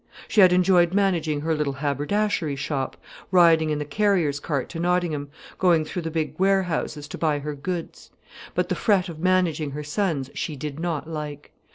[0.27, 2.97] She had enjoyed managing her little haberdashery shop,
[3.29, 7.53] riding in the carrier's cart to Nottingham, going through the big warehouses to buy her
[7.53, 8.09] goods.
[8.55, 11.51] But the fret of managing her sons she did not like.